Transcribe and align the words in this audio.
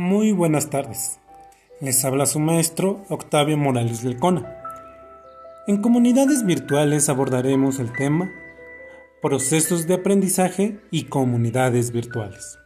Muy 0.00 0.30
buenas 0.30 0.70
tardes. 0.70 1.18
Les 1.80 2.04
habla 2.04 2.24
su 2.26 2.38
maestro 2.38 3.04
Octavio 3.08 3.56
Morales 3.56 4.04
Lecona. 4.04 4.62
En 5.66 5.82
comunidades 5.82 6.46
virtuales 6.46 7.08
abordaremos 7.08 7.80
el 7.80 7.92
tema 7.92 8.30
procesos 9.20 9.88
de 9.88 9.94
aprendizaje 9.94 10.78
y 10.92 11.06
comunidades 11.06 11.90
virtuales. 11.90 12.60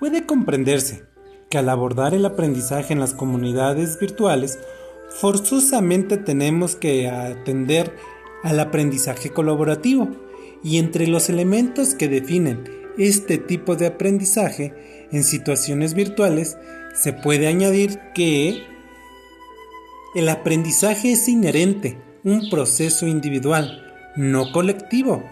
Puede 0.00 0.26
comprenderse 0.26 1.04
que 1.48 1.58
al 1.58 1.68
abordar 1.68 2.14
el 2.14 2.26
aprendizaje 2.26 2.92
en 2.92 2.98
las 2.98 3.14
comunidades 3.14 3.96
virtuales, 4.00 4.58
forzosamente 5.20 6.16
tenemos 6.16 6.74
que 6.74 7.08
atender 7.08 7.94
al 8.42 8.58
aprendizaje 8.58 9.30
colaborativo 9.30 10.08
y 10.64 10.78
entre 10.78 11.06
los 11.06 11.28
elementos 11.28 11.94
que 11.94 12.08
definen 12.08 12.68
este 12.98 13.38
tipo 13.38 13.76
de 13.76 13.86
aprendizaje 13.86 14.99
en 15.12 15.24
situaciones 15.24 15.94
virtuales 15.94 16.56
se 16.94 17.12
puede 17.12 17.46
añadir 17.46 17.98
que 18.14 18.64
el 20.14 20.28
aprendizaje 20.28 21.12
es 21.12 21.28
inherente, 21.28 21.98
un 22.24 22.50
proceso 22.50 23.06
individual, 23.06 23.86
no 24.16 24.52
colectivo, 24.52 25.22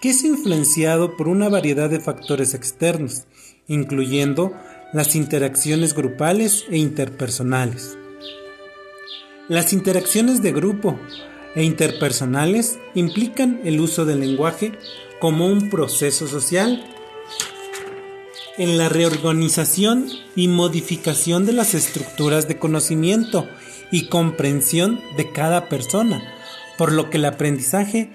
que 0.00 0.10
es 0.10 0.24
influenciado 0.24 1.16
por 1.16 1.28
una 1.28 1.48
variedad 1.48 1.88
de 1.90 2.00
factores 2.00 2.54
externos, 2.54 3.24
incluyendo 3.66 4.52
las 4.92 5.14
interacciones 5.14 5.94
grupales 5.94 6.64
e 6.70 6.78
interpersonales. 6.78 7.96
Las 9.48 9.72
interacciones 9.72 10.42
de 10.42 10.52
grupo 10.52 10.98
e 11.54 11.62
interpersonales 11.64 12.78
implican 12.94 13.60
el 13.64 13.80
uso 13.80 14.04
del 14.04 14.20
lenguaje 14.20 14.72
como 15.20 15.46
un 15.46 15.70
proceso 15.70 16.26
social 16.26 16.84
en 18.58 18.76
la 18.76 18.88
reorganización 18.88 20.08
y 20.34 20.48
modificación 20.48 21.46
de 21.46 21.52
las 21.52 21.74
estructuras 21.74 22.48
de 22.48 22.58
conocimiento 22.58 23.48
y 23.90 24.08
comprensión 24.08 25.00
de 25.16 25.32
cada 25.32 25.68
persona, 25.68 26.22
por 26.76 26.92
lo 26.92 27.08
que 27.08 27.18
el 27.18 27.24
aprendizaje 27.24 28.12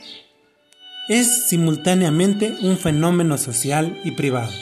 es 1.08 1.48
simultáneamente 1.48 2.56
un 2.62 2.78
fenómeno 2.78 3.38
social 3.38 4.00
y 4.04 4.12
privado. 4.12 4.54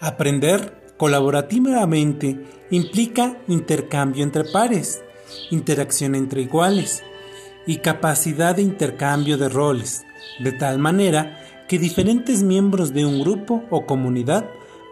Aprender 0.00 0.94
colaborativamente 0.96 2.40
implica 2.70 3.36
intercambio 3.48 4.22
entre 4.22 4.44
pares, 4.44 5.02
interacción 5.50 6.14
entre 6.14 6.42
iguales 6.42 7.02
y 7.66 7.78
capacidad 7.78 8.54
de 8.54 8.62
intercambio 8.62 9.38
de 9.38 9.48
roles, 9.48 10.04
de 10.38 10.52
tal 10.52 10.78
manera 10.78 11.47
que 11.68 11.78
diferentes 11.78 12.42
miembros 12.42 12.94
de 12.94 13.04
un 13.04 13.20
grupo 13.20 13.62
o 13.70 13.86
comunidad 13.86 14.50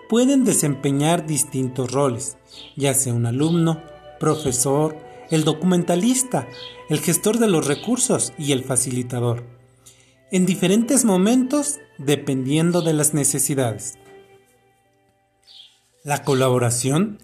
pueden 0.08 0.44
desempeñar 0.44 1.26
distintos 1.26 1.90
roles, 1.90 2.36
ya 2.76 2.94
sea 2.94 3.14
un 3.14 3.26
alumno, 3.26 3.82
profesor, 4.20 4.96
el 5.30 5.44
documentalista, 5.44 6.46
el 6.88 7.00
gestor 7.00 7.38
de 7.38 7.48
los 7.48 7.66
recursos 7.66 8.32
y 8.38 8.52
el 8.52 8.62
facilitador, 8.62 9.44
en 10.30 10.46
diferentes 10.46 11.04
momentos 11.04 11.80
dependiendo 11.98 12.82
de 12.82 12.92
las 12.92 13.14
necesidades. 13.14 13.98
La 16.04 16.22
colaboración 16.22 17.18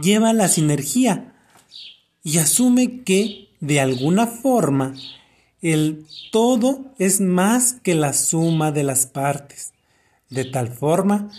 lleva 0.00 0.30
a 0.30 0.34
la 0.34 0.48
sinergia 0.48 1.34
y 2.22 2.38
asume 2.38 3.02
que, 3.02 3.48
de 3.60 3.80
alguna 3.80 4.26
forma, 4.26 4.94
el 5.62 6.06
todo 6.30 6.84
es 6.98 7.20
más 7.20 7.74
que 7.74 7.94
la 7.94 8.12
suma 8.12 8.70
de 8.72 8.84
las 8.84 9.06
partes, 9.06 9.72
de 10.30 10.44
tal 10.44 10.68
forma 10.68 11.30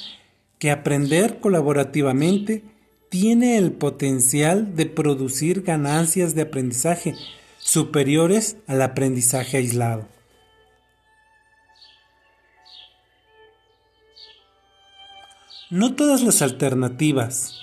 que 0.58 0.72
aprender 0.72 1.40
colaborativamente 1.40 2.64
tiene 3.10 3.58
el 3.58 3.72
potencial 3.72 4.76
de 4.76 4.86
producir 4.86 5.64
ganancias 5.64 6.36
de 6.36 6.44
aprendizaje 6.44 7.16
superiores 7.58 8.58
al 8.68 8.82
aprendizaje 8.82 9.58
aislado. 9.58 10.08
No 15.72 15.96
todas 15.96 16.24
las 16.24 16.42
alternativas 16.42 17.60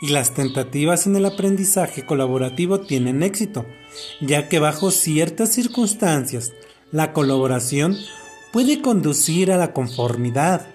y 0.00 0.08
las 0.08 0.34
tentativas 0.34 1.06
en 1.06 1.16
el 1.16 1.26
aprendizaje 1.26 2.06
colaborativo 2.06 2.80
tienen 2.80 3.22
éxito, 3.22 3.66
ya 4.20 4.48
que 4.48 4.58
bajo 4.58 4.90
ciertas 4.90 5.50
circunstancias 5.50 6.52
la 6.90 7.12
colaboración 7.12 7.96
puede 8.52 8.80
conducir 8.80 9.52
a 9.52 9.56
la 9.56 9.72
conformidad, 9.72 10.66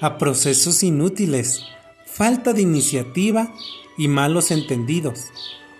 a 0.00 0.18
procesos 0.18 0.82
inútiles, 0.82 1.64
falta 2.06 2.52
de 2.52 2.62
iniciativa 2.62 3.52
y 3.98 4.08
malos 4.08 4.50
entendidos, 4.50 5.26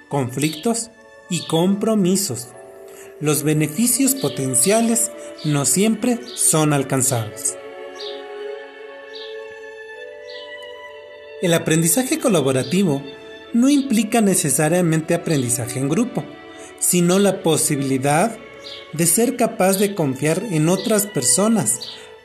conflictos 0.08 0.90
y 1.30 1.46
compromisos. 1.46 2.48
Los 3.20 3.42
beneficios 3.42 4.14
potenciales 4.14 5.10
no 5.44 5.64
siempre 5.64 6.18
son 6.34 6.72
alcanzables. 6.72 7.59
El 11.42 11.54
aprendizaje 11.54 12.18
colaborativo 12.18 13.02
no 13.54 13.70
implica 13.70 14.20
necesariamente 14.20 15.14
aprendizaje 15.14 15.78
en 15.78 15.88
grupo, 15.88 16.22
sino 16.78 17.18
la 17.18 17.42
posibilidad 17.42 18.36
de 18.92 19.06
ser 19.06 19.36
capaz 19.36 19.78
de 19.78 19.94
confiar 19.94 20.42
en 20.50 20.68
otras 20.68 21.06
personas 21.06 21.80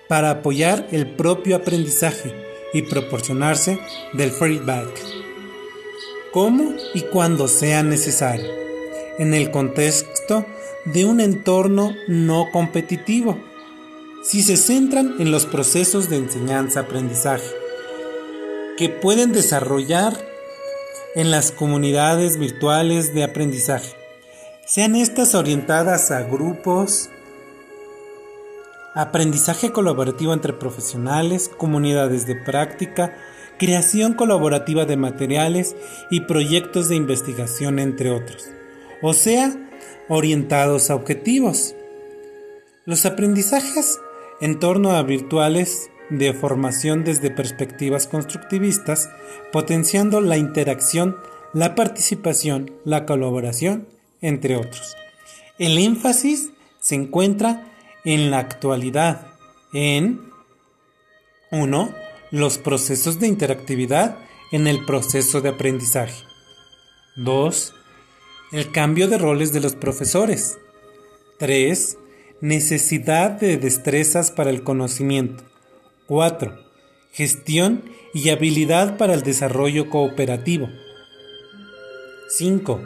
para 0.10 0.32
apoyar 0.32 0.88
el 0.92 1.08
propio 1.16 1.56
aprendizaje 1.56 2.34
y 2.74 2.82
proporcionarse 2.82 3.80
del 4.12 4.32
feedback, 4.32 4.90
como 6.34 6.74
y 6.94 7.02
cuando 7.02 7.48
sea 7.48 7.84
necesario, 7.84 8.52
en 9.18 9.34
el 9.34 9.50
contexto 9.50 10.46
de 10.84 11.06
un 11.06 11.22
entorno 11.22 11.96
no 12.10 12.52
competitivo, 12.52 13.40
si 14.24 14.44
se 14.44 14.58
centran 14.58 15.16
en 15.20 15.32
los 15.32 15.46
procesos 15.46 16.10
de 16.10 16.18
enseñanza-aprendizaje 16.18 17.65
que 18.78 18.90
pueden 18.90 19.32
desarrollar 19.32 20.14
en 21.16 21.32
las 21.32 21.52
comunidades 21.52 22.38
virtuales 22.38 23.14
de 23.14 23.24
aprendizaje, 23.24 23.96
sean 24.66 24.96
estas 24.96 25.36
orientadas 25.36 26.12
a 26.12 26.24
grupos, 26.24 27.10
aprendizaje 28.96 29.72
colaborativo 29.72 30.34
entre 30.34 30.54
profesionales, 30.54 31.50
comunidades 31.50 32.26
de 32.26 32.36
práctica, 32.36 33.16
creación 33.58 34.14
colaborativa 34.14 34.86
de 34.86 34.98
materiales 34.98 35.76
y 36.10 36.22
proyectos 36.22 36.90
de 36.90 36.96
investigación, 36.96 37.80
entre 37.80 38.12
otros, 38.12 38.50
o 39.02 39.14
sea, 39.14 39.56
orientados 40.10 40.90
a 40.90 40.96
objetivos. 40.96 41.76
Los 42.86 43.06
aprendizajes 43.06 44.00
en 44.42 44.60
torno 44.60 44.92
a 44.92 45.04
virtuales 45.04 45.90
de 46.10 46.34
formación 46.34 47.04
desde 47.04 47.32
perspectivas 47.32 48.08
constructivistas, 48.08 49.10
potenciando 49.52 50.22
la 50.22 50.38
interacción, 50.38 51.18
la 51.54 51.76
participación, 51.76 52.72
la 52.84 53.06
colaboración, 53.06 53.88
entre 54.22 54.56
otros. 54.56 54.96
El 55.58 55.78
énfasis 55.78 56.52
se 56.80 56.96
encuentra 56.96 57.72
en 58.04 58.30
la 58.30 58.40
actualidad, 58.40 59.28
en 59.74 60.22
1. 61.52 61.96
Los 62.32 62.58
procesos 62.58 63.20
de 63.20 63.28
interactividad 63.28 64.18
en 64.52 64.68
el 64.68 64.84
proceso 64.86 65.42
de 65.42 65.50
aprendizaje. 65.50 66.24
2. 67.16 67.74
El 68.52 68.72
cambio 68.72 69.08
de 69.08 69.18
roles 69.18 69.54
de 69.54 69.62
los 69.62 69.76
profesores. 69.76 70.58
3. 71.40 71.98
Necesidad 72.42 73.32
de 73.32 73.58
destrezas 73.58 74.32
para 74.32 74.50
el 74.50 74.64
conocimiento. 74.64 75.44
4. 76.08 76.54
Gestión 77.12 77.84
y 78.14 78.30
habilidad 78.30 78.98
para 78.98 79.14
el 79.14 79.24
desarrollo 79.24 79.90
cooperativo. 79.90 80.70
5. 82.30 82.82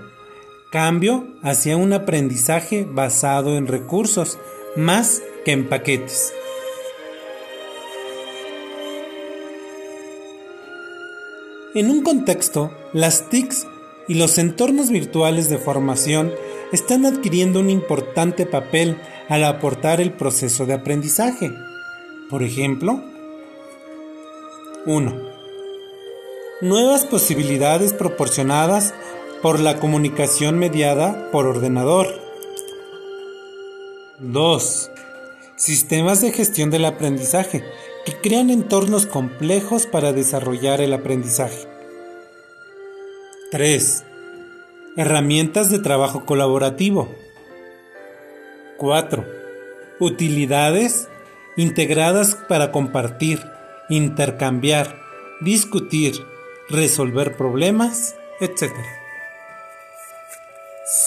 Cambio 0.72 1.28
hacia 1.44 1.76
un 1.76 1.94
aprendizaje 1.94 2.86
basado 2.88 3.58
en 3.58 3.68
recursos 3.68 4.38
más 4.76 5.22
que 5.44 5.52
en 5.52 5.68
paquetes. 5.68 6.34
En 11.76 11.90
un 11.90 12.02
contexto, 12.02 12.72
las 12.94 13.30
TICs 13.30 13.68
y 14.08 14.16
los 14.16 14.38
entornos 14.38 14.90
virtuales 14.90 15.50
de 15.50 15.58
formación 15.58 16.34
están 16.72 17.06
adquiriendo 17.06 17.60
un 17.60 17.70
importante 17.70 18.46
papel 18.46 18.98
al 19.28 19.44
aportar 19.44 20.02
el 20.02 20.14
proceso 20.14 20.66
de 20.66 20.74
aprendizaje. 20.74 21.52
Por 22.30 22.44
ejemplo, 22.44 23.04
1. 24.86 25.14
Nuevas 26.62 27.06
posibilidades 27.06 27.92
proporcionadas 27.92 28.94
por 29.42 29.60
la 29.60 29.78
comunicación 29.78 30.58
mediada 30.58 31.30
por 31.32 31.48
ordenador. 31.48 32.08
2. 34.20 34.92
Sistemas 35.58 36.22
de 36.22 36.32
gestión 36.32 36.72
del 36.72 36.86
aprendizaje 36.86 37.64
que 38.06 38.16
crean 38.22 38.50
entornos 38.50 39.06
complejos 39.06 39.86
para 39.86 40.14
desarrollar 40.14 40.80
el 40.80 40.94
aprendizaje. 40.94 41.68
3. 43.52 44.06
Herramientas 44.96 45.70
de 45.70 45.80
trabajo 45.80 46.26
colaborativo. 46.26 47.10
4. 48.78 49.26
Utilidades 50.00 51.10
integradas 51.58 52.36
para 52.36 52.72
compartir, 52.72 53.42
intercambiar, 53.90 55.02
discutir, 55.42 56.26
resolver 56.70 57.36
problemas, 57.36 58.16
etc. 58.40 58.72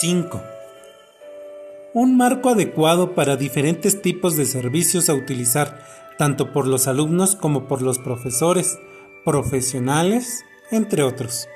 5. 0.00 0.42
Un 1.94 2.16
marco 2.16 2.50
adecuado 2.50 3.14
para 3.14 3.36
diferentes 3.36 4.02
tipos 4.02 4.36
de 4.36 4.46
servicios 4.46 5.08
a 5.08 5.14
utilizar 5.14 5.84
tanto 6.18 6.52
por 6.52 6.66
los 6.66 6.88
alumnos 6.88 7.36
como 7.36 7.68
por 7.68 7.82
los 7.82 7.98
profesores, 7.98 8.78
profesionales, 9.24 10.44
entre 10.70 11.02
otros. 11.02 11.48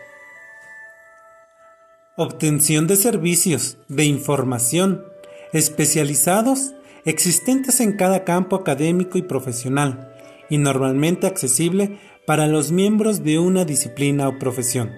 Obtención 2.16 2.86
de 2.86 2.96
servicios 2.96 3.78
de 3.88 4.04
información 4.04 5.04
especializados 5.52 6.74
existentes 7.04 7.80
en 7.80 7.96
cada 7.96 8.24
campo 8.24 8.56
académico 8.56 9.18
y 9.18 9.22
profesional 9.22 10.15
y 10.50 10.58
normalmente 10.58 11.26
accesible 11.26 11.98
para 12.26 12.46
los 12.46 12.72
miembros 12.72 13.22
de 13.22 13.38
una 13.38 13.64
disciplina 13.64 14.28
o 14.28 14.38
profesión. 14.38 14.92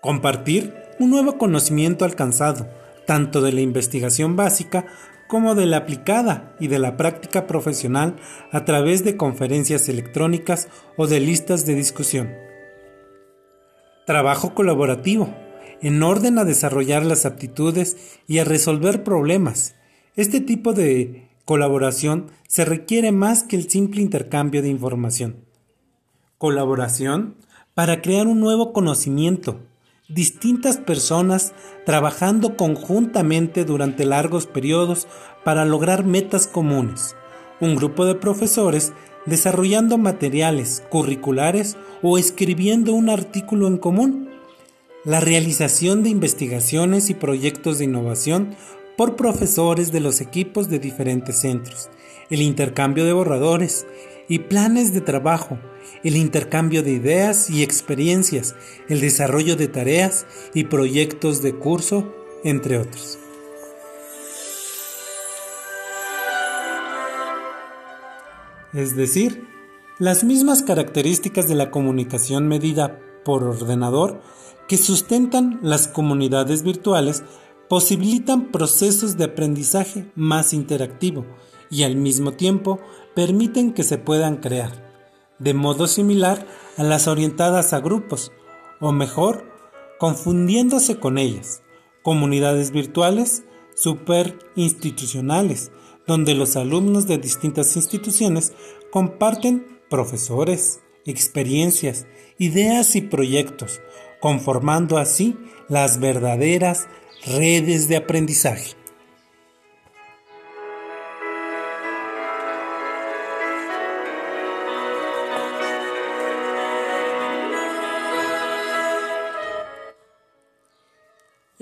Compartir 0.00 0.74
un 0.98 1.10
nuevo 1.10 1.38
conocimiento 1.38 2.04
alcanzado, 2.04 2.68
tanto 3.06 3.40
de 3.40 3.52
la 3.52 3.60
investigación 3.60 4.36
básica 4.36 4.86
como 5.28 5.54
de 5.54 5.66
la 5.66 5.78
aplicada 5.78 6.54
y 6.60 6.68
de 6.68 6.78
la 6.78 6.96
práctica 6.96 7.46
profesional 7.46 8.16
a 8.50 8.64
través 8.64 9.04
de 9.04 9.16
conferencias 9.16 9.88
electrónicas 9.88 10.68
o 10.96 11.06
de 11.06 11.20
listas 11.20 11.64
de 11.64 11.74
discusión. 11.74 12.30
Trabajo 14.06 14.54
colaborativo, 14.54 15.34
en 15.80 16.02
orden 16.02 16.38
a 16.38 16.44
desarrollar 16.44 17.04
las 17.04 17.24
aptitudes 17.24 18.20
y 18.26 18.38
a 18.38 18.44
resolver 18.44 19.04
problemas. 19.04 19.74
Este 20.16 20.40
tipo 20.40 20.72
de 20.74 21.31
colaboración 21.52 22.30
se 22.48 22.64
requiere 22.64 23.12
más 23.12 23.42
que 23.42 23.56
el 23.56 23.68
simple 23.68 24.00
intercambio 24.00 24.62
de 24.62 24.70
información. 24.70 25.44
Colaboración 26.38 27.36
para 27.74 28.00
crear 28.00 28.26
un 28.26 28.40
nuevo 28.40 28.72
conocimiento, 28.72 29.60
distintas 30.08 30.78
personas 30.78 31.52
trabajando 31.84 32.56
conjuntamente 32.56 33.66
durante 33.66 34.06
largos 34.06 34.46
periodos 34.46 35.06
para 35.44 35.66
lograr 35.66 36.06
metas 36.06 36.46
comunes, 36.46 37.16
un 37.60 37.76
grupo 37.76 38.06
de 38.06 38.14
profesores 38.14 38.94
desarrollando 39.26 39.98
materiales 39.98 40.82
curriculares 40.88 41.76
o 42.00 42.16
escribiendo 42.16 42.94
un 42.94 43.10
artículo 43.10 43.66
en 43.66 43.76
común, 43.76 44.30
la 45.04 45.20
realización 45.20 46.02
de 46.02 46.08
investigaciones 46.08 47.10
y 47.10 47.14
proyectos 47.14 47.76
de 47.76 47.84
innovación 47.84 48.56
por 48.96 49.16
profesores 49.16 49.92
de 49.92 50.00
los 50.00 50.20
equipos 50.20 50.68
de 50.68 50.78
diferentes 50.78 51.40
centros, 51.40 51.90
el 52.30 52.42
intercambio 52.42 53.04
de 53.04 53.12
borradores 53.12 53.86
y 54.28 54.40
planes 54.40 54.92
de 54.92 55.00
trabajo, 55.00 55.58
el 56.04 56.16
intercambio 56.16 56.82
de 56.82 56.92
ideas 56.92 57.50
y 57.50 57.62
experiencias, 57.62 58.54
el 58.88 59.00
desarrollo 59.00 59.56
de 59.56 59.68
tareas 59.68 60.26
y 60.54 60.64
proyectos 60.64 61.42
de 61.42 61.54
curso, 61.54 62.14
entre 62.44 62.78
otros. 62.78 63.18
Es 68.72 68.96
decir, 68.96 69.46
las 69.98 70.24
mismas 70.24 70.62
características 70.62 71.46
de 71.46 71.54
la 71.54 71.70
comunicación 71.70 72.48
medida 72.48 72.98
por 73.24 73.44
ordenador 73.44 74.22
que 74.66 74.78
sustentan 74.78 75.58
las 75.62 75.88
comunidades 75.88 76.62
virtuales 76.62 77.22
posibilitan 77.72 78.52
procesos 78.52 79.16
de 79.16 79.24
aprendizaje 79.24 80.04
más 80.14 80.52
interactivo 80.52 81.24
y 81.70 81.84
al 81.84 81.96
mismo 81.96 82.32
tiempo 82.32 82.80
permiten 83.14 83.72
que 83.72 83.82
se 83.82 83.96
puedan 83.96 84.36
crear 84.42 84.92
de 85.38 85.54
modo 85.54 85.86
similar 85.86 86.46
a 86.76 86.82
las 86.82 87.08
orientadas 87.08 87.72
a 87.72 87.80
grupos, 87.80 88.30
o 88.78 88.92
mejor, 88.92 89.46
confundiéndose 89.98 91.00
con 91.00 91.16
ellas, 91.16 91.62
comunidades 92.02 92.72
virtuales 92.72 93.44
superinstitucionales, 93.74 95.72
donde 96.06 96.34
los 96.34 96.56
alumnos 96.56 97.06
de 97.06 97.16
distintas 97.16 97.74
instituciones 97.76 98.52
comparten 98.90 99.80
profesores, 99.88 100.82
experiencias, 101.06 102.06
ideas 102.36 102.96
y 102.96 103.00
proyectos, 103.00 103.80
conformando 104.20 104.98
así 104.98 105.38
las 105.70 106.00
verdaderas 106.00 106.86
redes 107.24 107.88
de 107.88 107.96
aprendizaje. 107.96 108.74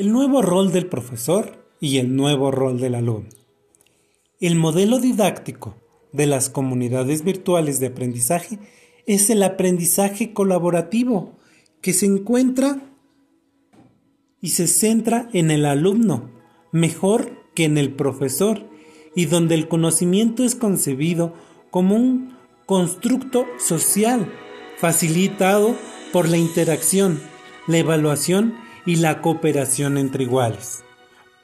el 0.01 0.13
nuevo 0.13 0.41
rol 0.41 0.73
del 0.73 0.87
profesor 0.87 1.63
y 1.79 1.99
el 1.99 2.17
nuevo 2.17 2.51
rol 2.51 2.81
del 2.81 2.95
alumno. 2.95 3.29
El 4.41 4.55
modelo 4.55 4.99
didáctico 4.99 5.77
de 6.11 6.25
las 6.25 6.49
comunidades 6.49 7.23
virtuales 7.23 7.81
de 7.81 7.89
aprendizaje 7.89 8.59
es 9.05 9.29
el 9.29 9.43
aprendizaje 9.43 10.33
colaborativo 10.33 11.37
que 11.83 11.93
se 11.93 12.07
encuentra 12.07 12.90
y 14.41 14.51
se 14.51 14.67
centra 14.67 15.29
en 15.33 15.51
el 15.51 15.67
alumno 15.67 16.31
mejor 16.73 17.33
que 17.55 17.65
en 17.65 17.79
el 17.79 17.93
profesor 17.93 18.69
y 19.15 19.27
donde 19.27 19.55
el 19.55 19.69
conocimiento 19.69 20.45
es 20.45 20.55
concebido 20.55 21.35
como 21.71 21.97
un 21.97 22.37
constructo 22.67 23.47
social 23.59 24.31
facilitado 24.79 25.75
por 26.13 26.29
la 26.29 26.37
interacción, 26.37 27.21
la 27.67 27.79
evaluación 27.79 28.55
y 28.87 28.97
la 28.97 29.21
cooperación 29.21 29.99
entre 29.99 30.25
iguales. 30.25 30.85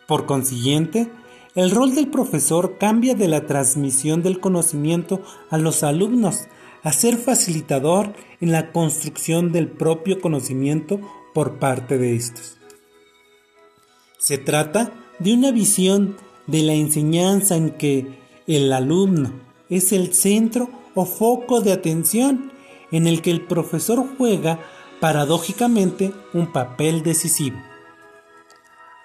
Por 0.06 0.26
consiguiente, 0.26 1.10
el 1.54 1.70
rol 1.70 1.94
del 1.94 2.08
profesor 2.08 2.78
cambia 2.78 3.14
de 3.14 3.28
la 3.28 3.46
transmisión 3.46 4.22
del 4.22 4.40
conocimiento 4.40 5.22
a 5.50 5.58
los 5.58 5.82
alumnos 5.82 6.48
a 6.82 6.92
ser 6.92 7.16
facilitador 7.16 8.12
en 8.40 8.52
la 8.52 8.72
construcción 8.72 9.52
del 9.52 9.68
propio 9.68 10.20
conocimiento 10.20 11.00
por 11.34 11.58
parte 11.58 11.98
de 11.98 12.14
estos. 12.14 12.55
Se 14.18 14.38
trata 14.38 14.92
de 15.18 15.34
una 15.34 15.50
visión 15.50 16.16
de 16.46 16.62
la 16.62 16.72
enseñanza 16.74 17.56
en 17.56 17.72
que 17.72 18.18
el 18.46 18.72
alumno 18.72 19.32
es 19.68 19.92
el 19.92 20.14
centro 20.14 20.70
o 20.94 21.04
foco 21.04 21.60
de 21.60 21.72
atención 21.72 22.52
en 22.92 23.06
el 23.06 23.20
que 23.20 23.30
el 23.30 23.42
profesor 23.42 24.06
juega 24.16 24.60
paradójicamente 25.00 26.12
un 26.32 26.52
papel 26.52 27.02
decisivo. 27.02 27.58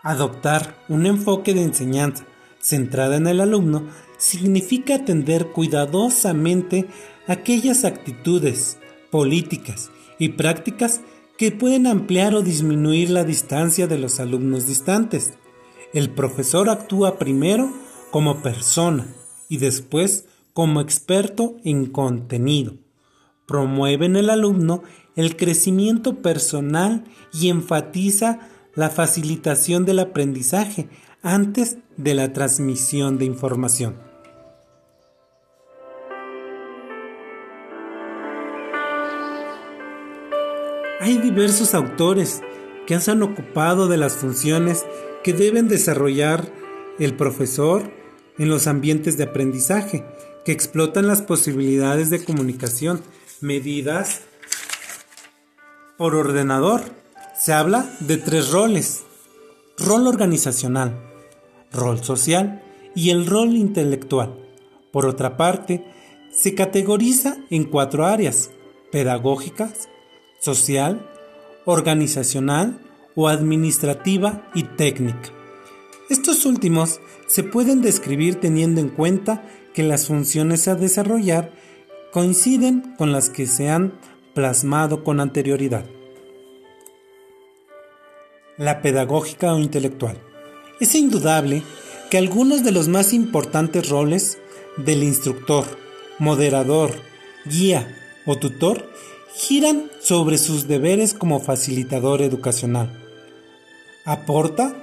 Adoptar 0.03 0.75
un 0.87 1.05
enfoque 1.05 1.53
de 1.53 1.63
enseñanza 1.63 2.25
centrada 2.59 3.17
en 3.17 3.27
el 3.27 3.41
alumno 3.41 3.87
significa 4.17 4.95
atender 4.95 5.47
cuidadosamente 5.47 6.87
aquellas 7.27 7.85
actitudes, 7.85 8.77
políticas 9.09 9.91
y 10.19 10.29
prácticas 10.29 11.01
que 11.41 11.51
pueden 11.51 11.87
ampliar 11.87 12.35
o 12.35 12.43
disminuir 12.43 13.09
la 13.09 13.23
distancia 13.23 13.87
de 13.87 13.97
los 13.97 14.19
alumnos 14.19 14.67
distantes. 14.67 15.33
El 15.91 16.11
profesor 16.11 16.69
actúa 16.69 17.17
primero 17.17 17.73
como 18.11 18.43
persona 18.43 19.07
y 19.49 19.57
después 19.57 20.25
como 20.53 20.81
experto 20.81 21.57
en 21.63 21.87
contenido. 21.87 22.75
Promueve 23.47 24.05
en 24.05 24.17
el 24.17 24.29
alumno 24.29 24.83
el 25.15 25.35
crecimiento 25.35 26.21
personal 26.21 27.05
y 27.33 27.49
enfatiza 27.49 28.47
la 28.75 28.91
facilitación 28.91 29.83
del 29.83 29.97
aprendizaje 29.97 30.89
antes 31.23 31.79
de 31.97 32.13
la 32.13 32.33
transmisión 32.33 33.17
de 33.17 33.25
información. 33.25 34.10
Hay 41.11 41.17
diversos 41.17 41.73
autores 41.73 42.41
que 42.87 42.97
se 43.01 43.11
han 43.11 43.21
ocupado 43.21 43.89
de 43.89 43.97
las 43.97 44.13
funciones 44.13 44.85
que 45.25 45.33
deben 45.33 45.67
desarrollar 45.67 46.49
el 46.99 47.17
profesor 47.17 47.83
en 48.37 48.47
los 48.47 48.65
ambientes 48.65 49.17
de 49.17 49.25
aprendizaje, 49.25 50.05
que 50.45 50.53
explotan 50.53 51.07
las 51.07 51.21
posibilidades 51.21 52.11
de 52.11 52.23
comunicación 52.23 53.01
medidas 53.41 54.21
por 55.97 56.15
ordenador. 56.15 56.79
Se 57.37 57.51
habla 57.51 57.93
de 57.99 58.15
tres 58.15 58.49
roles. 58.49 59.01
Rol 59.77 60.07
organizacional, 60.07 60.97
rol 61.73 62.01
social 62.01 62.63
y 62.95 63.09
el 63.09 63.25
rol 63.25 63.57
intelectual. 63.57 64.39
Por 64.93 65.05
otra 65.05 65.35
parte, 65.35 65.83
se 66.31 66.55
categoriza 66.55 67.35
en 67.49 67.65
cuatro 67.65 68.05
áreas, 68.05 68.49
pedagógicas, 68.93 69.89
social, 70.41 71.07
organizacional 71.65 72.79
o 73.15 73.29
administrativa 73.29 74.49
y 74.55 74.63
técnica. 74.63 75.29
Estos 76.09 76.45
últimos 76.45 76.99
se 77.27 77.43
pueden 77.43 77.81
describir 77.81 78.39
teniendo 78.39 78.81
en 78.81 78.89
cuenta 78.89 79.45
que 79.73 79.83
las 79.83 80.07
funciones 80.07 80.67
a 80.67 80.75
desarrollar 80.75 81.53
coinciden 82.11 82.95
con 82.97 83.11
las 83.11 83.29
que 83.29 83.47
se 83.47 83.69
han 83.69 83.93
plasmado 84.33 85.03
con 85.03 85.19
anterioridad. 85.19 85.85
La 88.57 88.81
pedagógica 88.81 89.53
o 89.53 89.59
intelectual. 89.59 90.17
Es 90.79 90.95
indudable 90.95 91.63
que 92.09 92.17
algunos 92.17 92.63
de 92.63 92.71
los 92.71 92.87
más 92.87 93.13
importantes 93.13 93.87
roles 93.89 94.39
del 94.77 95.03
instructor, 95.03 95.65
moderador, 96.19 96.91
guía 97.45 97.97
o 98.25 98.35
tutor 98.37 98.91
giran 99.35 99.89
sobre 99.99 100.37
sus 100.37 100.67
deberes 100.67 101.13
como 101.13 101.39
facilitador 101.39 102.21
educacional. 102.21 102.89
Aporta 104.05 104.75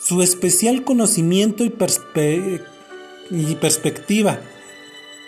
su 0.00 0.22
especial 0.22 0.84
conocimiento 0.84 1.64
y, 1.64 1.70
perspectiva 3.54 4.40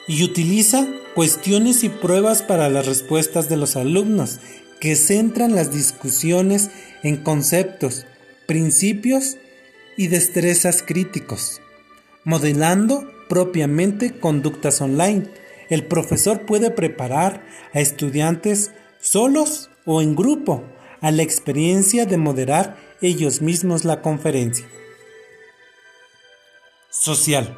y 0.09 0.25
utiliza 0.25 0.89
cuestiones 1.15 1.85
y 1.85 1.91
pruebas 1.91 2.43
para 2.43 2.71
las 2.71 2.87
respuestas 2.87 3.49
de 3.49 3.57
los 3.57 3.77
alumnos 3.77 4.41
que 4.81 4.97
centran 4.97 5.55
las 5.55 5.73
discusiones 5.73 6.71
en 7.03 7.19
conceptos, 7.19 8.07
principios 8.47 9.37
y 9.97 10.09
destrezas 10.09 10.83
críticos, 10.83 11.61
modelando 12.25 13.09
propiamente 13.29 14.19
conductas 14.19 14.81
online. 14.81 15.29
El 15.73 15.87
profesor 15.87 16.43
puede 16.45 16.71
preparar 16.71 17.47
a 17.73 17.81
estudiantes 17.81 18.73
solos 19.01 19.71
o 19.87 20.03
en 20.03 20.15
grupo 20.15 20.65
a 21.01 21.11
la 21.11 21.23
experiencia 21.23 22.05
de 22.05 22.19
moderar 22.19 22.77
ellos 23.01 23.41
mismos 23.41 23.87
la 23.87 24.03
conferencia. 24.03 24.67
Social. 26.91 27.57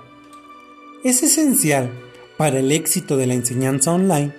Es 1.03 1.25
esencial 1.25 1.91
para 2.37 2.61
el 2.61 2.71
éxito 2.71 3.17
de 3.17 3.27
la 3.27 3.35
enseñanza 3.35 3.93
online 3.93 4.33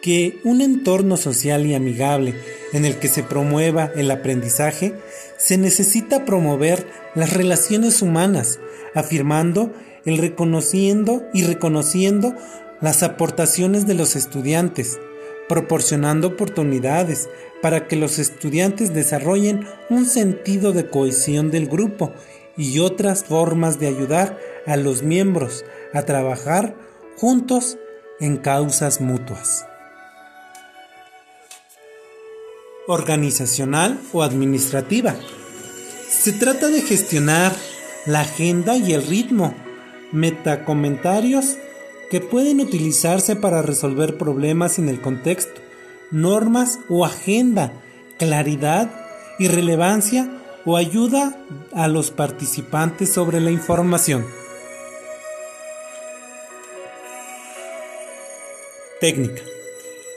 que 0.00 0.38
un 0.44 0.60
entorno 0.60 1.16
social 1.16 1.66
y 1.66 1.74
amigable 1.74 2.36
en 2.72 2.84
el 2.84 3.00
que 3.00 3.08
se 3.08 3.24
promueva 3.24 3.90
el 3.96 4.12
aprendizaje, 4.12 4.94
se 5.38 5.58
necesita 5.58 6.24
promover 6.24 6.86
las 7.16 7.32
relaciones 7.32 8.00
humanas, 8.00 8.60
afirmando 8.94 9.72
el 10.04 10.18
reconociendo 10.18 11.24
y 11.34 11.42
reconociendo 11.42 12.36
las 12.82 13.02
aportaciones 13.02 13.86
de 13.86 13.94
los 13.94 14.16
estudiantes, 14.16 15.00
proporcionando 15.48 16.28
oportunidades 16.28 17.30
para 17.62 17.86
que 17.86 17.96
los 17.96 18.18
estudiantes 18.18 18.92
desarrollen 18.92 19.66
un 19.88 20.04
sentido 20.04 20.72
de 20.72 20.90
cohesión 20.90 21.50
del 21.50 21.68
grupo 21.68 22.12
y 22.56 22.80
otras 22.80 23.24
formas 23.24 23.78
de 23.78 23.86
ayudar 23.86 24.38
a 24.66 24.76
los 24.76 25.02
miembros 25.02 25.64
a 25.94 26.02
trabajar 26.02 26.74
juntos 27.16 27.78
en 28.20 28.36
causas 28.36 29.00
mutuas. 29.00 29.64
Organizacional 32.88 34.00
o 34.12 34.24
administrativa. 34.24 35.14
Se 36.08 36.32
trata 36.32 36.68
de 36.68 36.82
gestionar 36.82 37.52
la 38.06 38.20
agenda 38.20 38.76
y 38.76 38.92
el 38.92 39.06
ritmo, 39.06 39.54
metacomentarios 40.10 41.56
que 42.12 42.20
pueden 42.20 42.60
utilizarse 42.60 43.36
para 43.36 43.62
resolver 43.62 44.18
problemas 44.18 44.78
en 44.78 44.90
el 44.90 45.00
contexto, 45.00 45.62
normas 46.10 46.78
o 46.90 47.06
agenda, 47.06 47.72
claridad 48.18 48.90
y 49.38 49.48
relevancia 49.48 50.28
o 50.66 50.76
ayuda 50.76 51.42
a 51.72 51.88
los 51.88 52.10
participantes 52.10 53.10
sobre 53.10 53.40
la 53.40 53.50
información. 53.50 54.26
Técnica. 59.00 59.40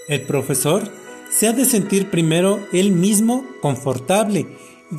El 0.10 0.24
profesor 0.24 0.84
se 1.32 1.48
ha 1.48 1.54
de 1.54 1.64
sentir 1.64 2.10
primero 2.10 2.60
él 2.74 2.92
mismo 2.92 3.46
confortable 3.62 4.48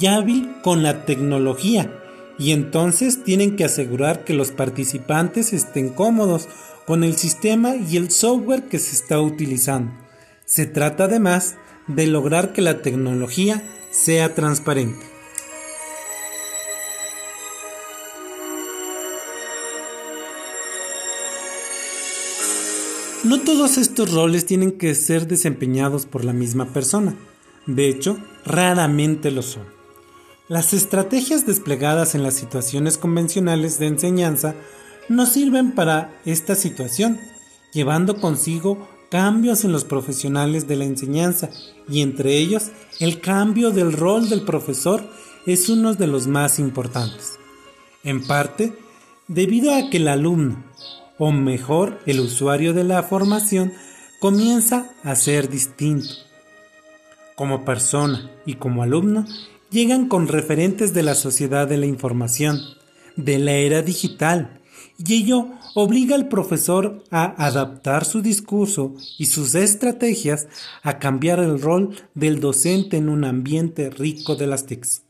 y 0.01 0.07
hábil 0.07 0.51
con 0.63 0.83
la 0.83 1.05
tecnología 1.05 2.06
y 2.39 2.53
entonces 2.53 3.25
tienen 3.25 3.57
que 3.57 3.65
asegurar 3.65 4.25
que 4.25 4.35
los 4.35 4.51
participantes 4.51 5.53
estén 5.53 5.89
cómodos 5.89 6.49
con 6.87 7.03
el 7.03 7.17
sistema 7.17 7.77
y 7.77 7.97
el 7.97 8.11
software 8.11 8.65
que 8.65 8.79
se 8.79 8.95
está 8.95 9.21
utilizando. 9.21 9.93
Se 10.45 10.67
trata 10.67 11.05
además 11.05 11.57
de 11.89 12.07
lograr 12.07 12.53
que 12.53 12.63
la 12.63 12.83
tecnología 12.83 13.63
sea 13.91 14.35
transparente. 14.35 15.05
No 23.25 23.41
todos 23.41 23.77
estos 23.77 24.13
roles 24.13 24.47
tienen 24.47 24.73
que 24.73 24.95
ser 24.95 25.27
desempeñados 25.27 26.07
por 26.07 26.25
la 26.25 26.33
misma 26.33 26.73
persona. 26.73 27.17
De 27.67 27.89
hecho, 27.89 28.19
raramente 28.45 29.33
lo 29.33 29.43
son. 29.43 29.76
Las 30.49 30.73
estrategias 30.73 31.45
desplegadas 31.45 32.15
en 32.15 32.23
las 32.23 32.35
situaciones 32.35 32.99
convencionales 32.99 33.81
de 33.81 33.89
enseñanza 33.89 34.55
no 35.09 35.27
sirven 35.27 35.73
para 35.73 36.21
esta 36.25 36.55
situación, 36.55 37.19
llevando 37.73 38.21
consigo 38.21 38.87
cambios 39.11 39.65
en 39.65 39.73
los 39.73 39.85
profesionales 39.85 40.69
de 40.69 40.77
la 40.77 40.85
enseñanza 40.85 41.51
y 41.89 42.01
entre 42.01 42.37
ellos 42.39 42.71
el 43.01 43.21
cambio 43.21 43.73
del 43.73 43.93
rol 43.93 44.29
del 44.29 44.43
profesor 44.43 45.03
es 45.47 45.69
uno 45.69 45.95
de 45.95 46.07
los 46.07 46.29
más 46.29 46.61
importantes. 46.61 47.41
En 48.05 48.25
parte, 48.25 48.73
debido 49.27 49.75
a 49.75 49.91
que 49.91 49.97
el 49.97 50.07
alumno, 50.07 50.65
o 51.19 51.33
mejor 51.33 52.01
el 52.07 52.21
usuario 52.21 52.73
de 52.73 52.85
la 52.85 53.03
formación, 53.03 53.73
comienza 54.21 54.93
a 55.03 55.17
ser 55.17 55.49
distinto. 55.49 56.15
Como 57.35 57.65
persona 57.65 58.31
y 58.45 58.55
como 58.55 58.83
alumno, 58.83 59.25
llegan 59.77 60.09
con 60.09 60.27
referentes 60.27 60.95
de 60.95 61.03
la 61.03 61.15
sociedad 61.15 61.69
de 61.69 61.77
la 61.77 61.85
información, 61.85 62.63
de 63.15 63.39
la 63.39 63.53
era 63.53 63.83
digital, 63.83 64.63
y 64.97 65.13
ello 65.13 65.51
obliga 65.75 66.15
al 66.17 66.29
profesor 66.29 67.05
a 67.11 67.45
adaptar 67.45 68.07
su 68.07 68.23
discurso 68.23 68.95
y 69.19 69.27
sus 69.27 69.55
estrategias 69.55 70.49
a 70.83 70.99
cambiar 70.99 71.41
el 71.41 71.61
rol 71.61 71.95
del 72.15 72.41
docente 72.41 72.97
en 72.97 73.11
un 73.11 73.27
ambiente 73.27 73.91
rico 73.91 74.35
de 74.35 74.47
las 74.47 74.65
TICs. 74.65 75.03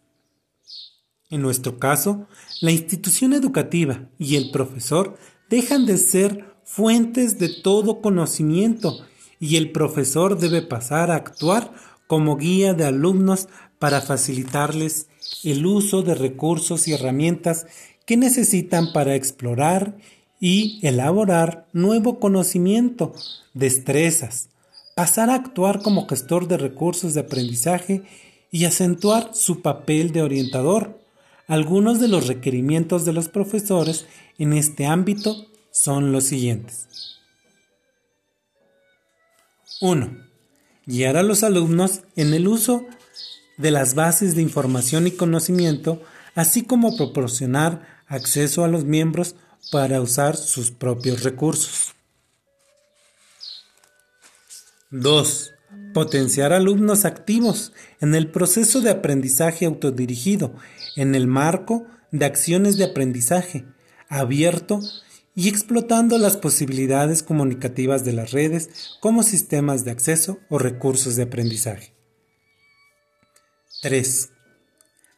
En 1.30 1.42
nuestro 1.42 1.78
caso, 1.78 2.26
la 2.60 2.72
institución 2.72 3.34
educativa 3.34 4.08
y 4.18 4.34
el 4.34 4.50
profesor 4.50 5.16
dejan 5.48 5.86
de 5.86 5.96
ser 5.96 6.44
fuentes 6.64 7.38
de 7.38 7.50
todo 7.62 8.00
conocimiento 8.00 8.98
y 9.38 9.54
el 9.58 9.70
profesor 9.70 10.36
debe 10.36 10.62
pasar 10.62 11.12
a 11.12 11.16
actuar 11.16 11.72
como 12.06 12.36
guía 12.36 12.74
de 12.74 12.84
alumnos 12.84 13.48
para 13.78 14.00
facilitarles 14.00 15.08
el 15.44 15.66
uso 15.66 16.02
de 16.02 16.14
recursos 16.14 16.88
y 16.88 16.92
herramientas 16.92 17.66
que 18.06 18.16
necesitan 18.16 18.92
para 18.92 19.14
explorar 19.14 19.96
y 20.40 20.80
elaborar 20.86 21.66
nuevo 21.72 22.20
conocimiento, 22.20 23.12
destrezas, 23.54 24.48
pasar 24.94 25.30
a 25.30 25.34
actuar 25.34 25.82
como 25.82 26.06
gestor 26.08 26.48
de 26.48 26.56
recursos 26.56 27.14
de 27.14 27.20
aprendizaje 27.20 28.02
y 28.50 28.64
acentuar 28.64 29.30
su 29.34 29.60
papel 29.60 30.12
de 30.12 30.22
orientador. 30.22 31.00
Algunos 31.48 32.00
de 32.00 32.08
los 32.08 32.26
requerimientos 32.26 33.04
de 33.04 33.12
los 33.12 33.28
profesores 33.28 34.06
en 34.38 34.52
este 34.52 34.86
ámbito 34.86 35.46
son 35.70 36.12
los 36.12 36.24
siguientes. 36.24 36.88
1. 39.80 40.24
Guiar 40.86 41.16
a 41.16 41.22
los 41.22 41.42
alumnos 41.42 42.02
en 42.16 42.32
el 42.32 42.48
uso 42.48 42.86
de 43.56 43.70
las 43.70 43.94
bases 43.94 44.34
de 44.34 44.42
información 44.42 45.06
y 45.06 45.12
conocimiento, 45.12 46.02
así 46.34 46.62
como 46.62 46.96
proporcionar 46.96 48.02
acceso 48.06 48.64
a 48.64 48.68
los 48.68 48.84
miembros 48.84 49.36
para 49.72 50.00
usar 50.00 50.36
sus 50.36 50.70
propios 50.70 51.22
recursos. 51.22 51.94
2. 54.90 55.52
Potenciar 55.92 56.52
alumnos 56.52 57.04
activos 57.04 57.72
en 58.00 58.14
el 58.14 58.30
proceso 58.30 58.80
de 58.80 58.90
aprendizaje 58.90 59.66
autodirigido 59.66 60.54
en 60.94 61.14
el 61.14 61.26
marco 61.26 61.86
de 62.12 62.24
acciones 62.24 62.76
de 62.76 62.84
aprendizaje 62.84 63.64
abierto 64.08 64.80
y 65.34 65.48
explotando 65.48 66.18
las 66.18 66.36
posibilidades 66.36 67.22
comunicativas 67.22 68.04
de 68.04 68.12
las 68.12 68.30
redes 68.30 68.70
como 69.00 69.22
sistemas 69.22 69.84
de 69.84 69.90
acceso 69.90 70.38
o 70.48 70.58
recursos 70.58 71.16
de 71.16 71.24
aprendizaje. 71.24 71.95
3 73.82 74.30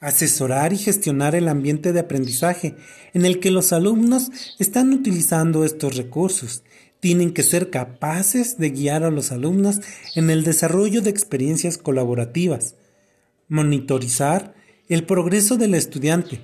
asesorar 0.01 0.73
y 0.73 0.79
gestionar 0.79 1.35
el 1.35 1.49
ambiente 1.49 1.93
de 1.93 2.01
aprendizaje 2.01 2.77
en 3.15 3.25
el 3.25 3.41
que 3.41 3.51
los 3.51 3.73
alumnos 3.73 4.31
están 4.59 4.93
utilizando 4.93 5.65
estos 5.65 5.97
recursos, 5.97 6.63
tienen 7.01 7.33
que 7.33 7.43
ser 7.43 7.71
capaces 7.71 8.59
de 8.59 8.71
guiar 8.71 9.03
a 9.03 9.11
los 9.11 9.33
alumnos 9.33 9.81
en 10.15 10.31
el 10.31 10.45
desarrollo 10.45 11.01
de 11.01 11.11
experiencias 11.11 11.79
colaborativas, 11.79 12.75
monitorizar 13.49 14.55
el 14.89 15.05
progreso 15.05 15.57
del 15.57 15.75
estudiante, 15.75 16.41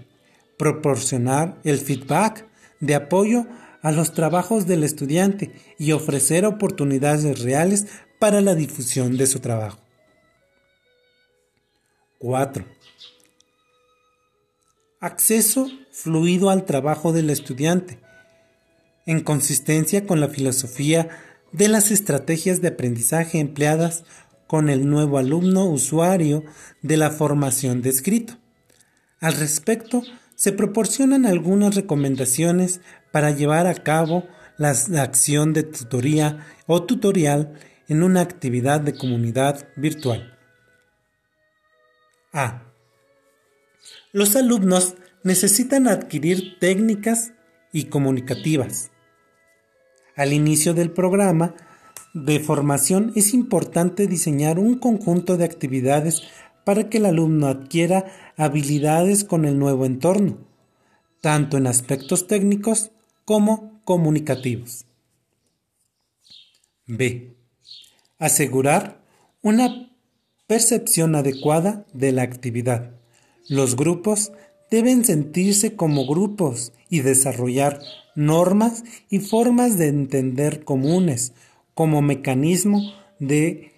proporcionar 0.59 1.61
el 1.65 1.79
feedback 1.79 2.47
de 2.81 2.95
apoyo 2.95 3.47
a 3.83 3.93
los 3.93 4.13
trabajos 4.13 4.67
del 4.67 4.85
estudiante 4.85 5.53
y 5.79 5.93
ofrecer 5.93 6.47
oportunidades 6.47 7.41
reales 7.43 7.87
para 8.19 8.41
la 8.41 8.55
difusión 8.55 9.17
de 9.17 9.27
su 9.27 9.41
trabajo. 9.41 9.84
4. 12.25 12.65
Acceso 14.99 15.69
fluido 15.93 16.49
al 16.49 16.65
trabajo 16.65 17.13
del 17.13 17.29
estudiante, 17.29 17.99
en 19.05 19.21
consistencia 19.21 20.07
con 20.07 20.21
la 20.21 20.29
filosofía 20.29 21.11
de 21.53 21.69
las 21.69 21.91
estrategias 21.91 22.63
de 22.63 22.69
aprendizaje 22.69 23.41
empleadas 23.41 24.05
con 24.47 24.71
el 24.71 24.89
nuevo 24.89 25.19
alumno 25.19 25.67
usuario 25.67 26.45
de 26.81 26.97
la 26.97 27.11
formación 27.11 27.83
de 27.83 27.91
escrito. 27.91 28.39
Al 29.21 29.35
respecto, 29.35 30.03
se 30.35 30.53
proporcionan 30.53 31.27
algunas 31.27 31.75
recomendaciones 31.75 32.81
para 33.13 33.33
llevar 33.33 33.67
a 33.67 33.75
cabo 33.75 34.25
la 34.57 34.71
acción 34.71 35.53
de 35.53 35.65
tutoría 35.65 36.47
o 36.67 36.85
tutorial 36.85 37.53
en 37.87 38.03
una 38.03 38.23
actividad 38.23 38.81
de 38.81 38.95
comunidad 38.95 39.69
virtual. 39.77 40.34
A. 42.35 42.65
Los 44.13 44.35
alumnos 44.35 44.97
necesitan 45.23 45.87
adquirir 45.87 46.59
técnicas 46.59 47.33
y 47.73 47.85
comunicativas. 47.85 48.91
Al 50.17 50.33
inicio 50.33 50.75
del 50.75 50.91
programa 50.91 51.55
de 52.13 52.41
formación 52.41 53.13
es 53.15 53.35
importante 53.35 54.09
diseñar 54.09 54.59
un 54.59 54.79
conjunto 54.79 55.37
de 55.37 55.45
actividades 55.45 56.23
para 56.65 56.89
que 56.89 56.99
el 56.99 57.07
alumno 57.07 57.47
adquiera 57.47 58.33
habilidades 58.37 59.25
con 59.25 59.45
el 59.45 59.59
nuevo 59.59 59.87
entorno, 59.87 60.39
tanto 61.21 61.57
en 61.57 61.69
aspectos 61.69 62.27
técnicos 62.27 62.91
como 63.25 63.81
comunicativos. 63.85 64.87
B. 66.87 67.37
Asegurar 68.19 69.01
una 69.41 69.84
percepción 70.47 71.15
adecuada 71.15 71.87
de 71.93 72.13
la 72.13 72.23
actividad. 72.23 72.91
Los 73.49 73.77
grupos 73.77 74.33
deben 74.71 75.05
sentirse 75.05 75.77
como 75.77 76.07
grupos 76.07 76.73
y 76.89 77.01
desarrollar 77.01 77.81
normas 78.15 78.85
y 79.11 79.21
formas 79.21 79.79
de 79.79 79.89
entender 79.89 80.65
comunes 80.65 81.33
como 81.75 82.03
mecanismo 82.03 82.81
de 83.19 83.73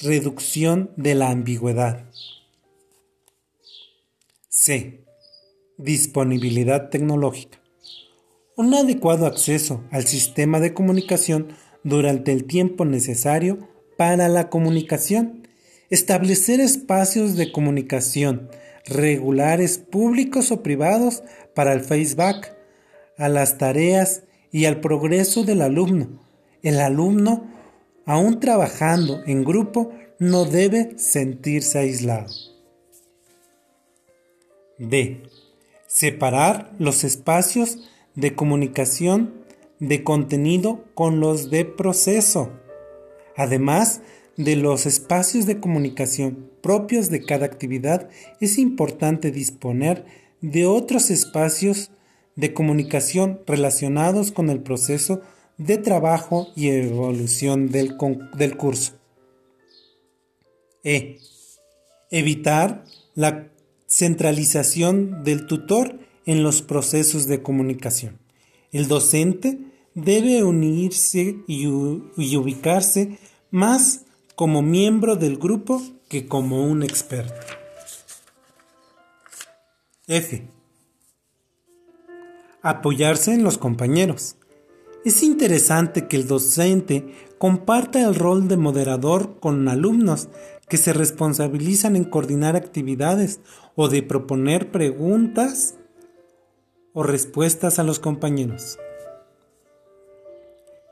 reducción 0.00 0.90
de 0.96 1.14
la 1.14 1.30
ambigüedad. 1.30 2.06
C. 4.48 5.04
Disponibilidad 5.78 6.90
tecnológica. 6.90 7.60
Un 8.56 8.74
adecuado 8.74 9.26
acceso 9.26 9.84
al 9.90 10.06
sistema 10.06 10.60
de 10.60 10.74
comunicación 10.74 11.48
durante 11.82 12.32
el 12.32 12.44
tiempo 12.44 12.84
necesario 12.84 13.68
para 13.96 14.28
la 14.28 14.50
comunicación. 14.50 15.39
Establecer 15.90 16.60
espacios 16.60 17.36
de 17.36 17.50
comunicación 17.50 18.48
regulares 18.86 19.78
públicos 19.78 20.52
o 20.52 20.62
privados 20.62 21.22
para 21.54 21.72
el 21.72 21.80
feedback, 21.80 22.56
a 23.18 23.28
las 23.28 23.58
tareas 23.58 24.22
y 24.52 24.64
al 24.64 24.80
progreso 24.80 25.44
del 25.44 25.62
alumno. 25.62 26.20
El 26.62 26.80
alumno, 26.80 27.50
aún 28.06 28.40
trabajando 28.40 29.22
en 29.26 29.44
grupo, 29.44 29.92
no 30.18 30.44
debe 30.44 30.98
sentirse 30.98 31.78
aislado. 31.78 32.32
D. 34.78 35.22
Separar 35.86 36.72
los 36.78 37.04
espacios 37.04 37.90
de 38.14 38.34
comunicación 38.34 39.34
de 39.80 40.04
contenido 40.04 40.84
con 40.94 41.20
los 41.20 41.50
de 41.50 41.64
proceso. 41.64 42.50
Además 43.36 44.02
de 44.44 44.56
los 44.56 44.86
espacios 44.86 45.46
de 45.46 45.60
comunicación 45.60 46.50
propios 46.62 47.10
de 47.10 47.24
cada 47.24 47.46
actividad, 47.46 48.08
es 48.40 48.58
importante 48.58 49.30
disponer 49.30 50.04
de 50.40 50.66
otros 50.66 51.10
espacios 51.10 51.90
de 52.36 52.54
comunicación 52.54 53.40
relacionados 53.46 54.32
con 54.32 54.48
el 54.48 54.60
proceso 54.60 55.20
de 55.58 55.76
trabajo 55.76 56.48
y 56.56 56.68
evolución 56.68 57.68
del, 57.68 57.96
del 58.36 58.56
curso. 58.56 58.94
E. 60.82 61.18
Evitar 62.10 62.84
la 63.14 63.50
centralización 63.86 65.22
del 65.22 65.46
tutor 65.46 65.98
en 66.24 66.42
los 66.42 66.62
procesos 66.62 67.26
de 67.26 67.42
comunicación. 67.42 68.18
El 68.72 68.88
docente 68.88 69.58
debe 69.94 70.44
unirse 70.44 71.36
y, 71.46 71.66
ubicarse 71.66 73.18
más 73.50 74.06
como 74.40 74.62
miembro 74.62 75.16
del 75.16 75.36
grupo 75.36 75.82
que 76.08 76.26
como 76.26 76.64
un 76.64 76.82
experto. 76.82 77.34
F. 80.06 80.48
Apoyarse 82.62 83.34
en 83.34 83.44
los 83.44 83.58
compañeros. 83.58 84.36
Es 85.04 85.22
interesante 85.22 86.08
que 86.08 86.16
el 86.16 86.26
docente 86.26 87.14
comparta 87.36 88.00
el 88.00 88.14
rol 88.14 88.48
de 88.48 88.56
moderador 88.56 89.38
con 89.40 89.68
alumnos 89.68 90.30
que 90.70 90.78
se 90.78 90.94
responsabilizan 90.94 91.94
en 91.94 92.04
coordinar 92.04 92.56
actividades 92.56 93.40
o 93.76 93.88
de 93.88 94.02
proponer 94.02 94.70
preguntas 94.70 95.74
o 96.94 97.02
respuestas 97.02 97.78
a 97.78 97.82
los 97.82 97.98
compañeros. 97.98 98.78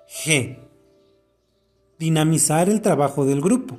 G. 0.06 0.67
Dinamizar 1.98 2.68
el 2.68 2.80
trabajo 2.80 3.24
del 3.24 3.40
grupo. 3.40 3.78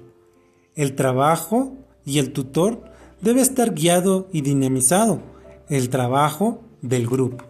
El 0.75 0.95
trabajo 0.95 1.77
y 2.05 2.19
el 2.19 2.34
tutor 2.34 2.84
debe 3.21 3.41
estar 3.41 3.73
guiado 3.73 4.27
y 4.34 4.41
dinamizado. 4.41 5.21
El 5.69 5.89
trabajo 5.89 6.63
del 6.82 7.08
grupo. 7.08 7.45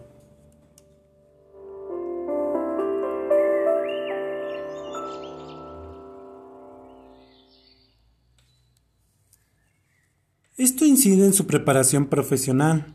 Esto 10.56 10.84
incide 10.84 11.24
en 11.24 11.32
su 11.32 11.46
preparación 11.46 12.06
profesional 12.06 12.94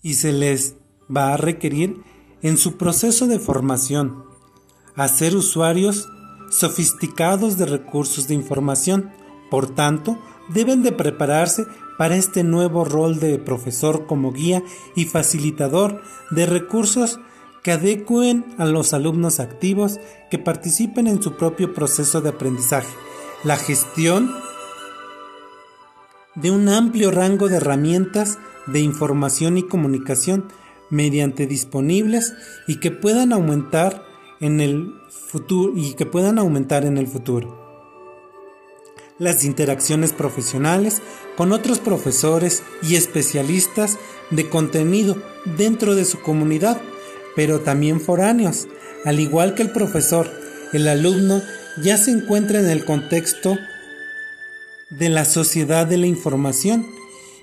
y 0.00 0.14
se 0.14 0.32
les 0.32 0.76
va 1.14 1.34
a 1.34 1.36
requerir 1.36 1.96
en 2.40 2.56
su 2.56 2.78
proceso 2.78 3.26
de 3.26 3.40
formación 3.40 4.24
a 4.94 5.08
ser 5.08 5.34
usuarios 5.34 6.08
sofisticados 6.52 7.56
de 7.56 7.66
recursos 7.66 8.28
de 8.28 8.34
información. 8.34 9.10
Por 9.50 9.74
tanto, 9.74 10.18
deben 10.48 10.82
de 10.82 10.92
prepararse 10.92 11.66
para 11.98 12.16
este 12.16 12.44
nuevo 12.44 12.84
rol 12.84 13.18
de 13.20 13.38
profesor 13.38 14.06
como 14.06 14.32
guía 14.32 14.62
y 14.94 15.06
facilitador 15.06 16.02
de 16.30 16.46
recursos 16.46 17.18
que 17.62 17.72
adecuen 17.72 18.44
a 18.58 18.66
los 18.66 18.92
alumnos 18.92 19.40
activos 19.40 19.98
que 20.30 20.38
participen 20.38 21.06
en 21.06 21.22
su 21.22 21.36
propio 21.36 21.74
proceso 21.74 22.20
de 22.20 22.30
aprendizaje. 22.30 22.92
La 23.44 23.56
gestión 23.56 24.32
de 26.34 26.50
un 26.50 26.68
amplio 26.68 27.10
rango 27.10 27.48
de 27.48 27.56
herramientas 27.56 28.38
de 28.66 28.80
información 28.80 29.58
y 29.58 29.62
comunicación 29.62 30.48
mediante 30.90 31.46
disponibles 31.46 32.34
y 32.66 32.76
que 32.76 32.90
puedan 32.90 33.32
aumentar 33.32 34.11
en 34.42 34.60
el 34.60 34.92
futuro 35.08 35.72
y 35.74 35.94
que 35.94 36.04
puedan 36.04 36.38
aumentar 36.38 36.84
en 36.84 36.98
el 36.98 37.06
futuro. 37.06 37.58
Las 39.18 39.44
interacciones 39.44 40.12
profesionales 40.12 41.00
con 41.36 41.52
otros 41.52 41.78
profesores 41.78 42.62
y 42.82 42.96
especialistas 42.96 43.98
de 44.30 44.50
contenido 44.50 45.16
dentro 45.56 45.94
de 45.94 46.04
su 46.04 46.20
comunidad, 46.20 46.80
pero 47.36 47.60
también 47.60 48.00
foráneos, 48.00 48.68
al 49.04 49.20
igual 49.20 49.54
que 49.54 49.62
el 49.62 49.70
profesor, 49.70 50.28
el 50.72 50.88
alumno 50.88 51.40
ya 51.82 51.96
se 51.96 52.10
encuentra 52.10 52.58
en 52.58 52.68
el 52.68 52.84
contexto 52.84 53.56
de 54.90 55.08
la 55.08 55.24
sociedad 55.24 55.86
de 55.86 55.98
la 55.98 56.06
información 56.06 56.86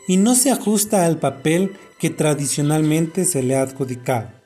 y 0.07 0.17
no 0.17 0.35
se 0.35 0.51
ajusta 0.51 1.05
al 1.05 1.17
papel 1.17 1.77
que 1.97 2.09
tradicionalmente 2.09 3.25
se 3.25 3.41
le 3.41 3.55
ha 3.55 3.61
adjudicado. 3.61 4.38